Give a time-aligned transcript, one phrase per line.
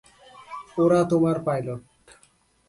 [0.77, 1.81] ওরা তোমার পাইলট।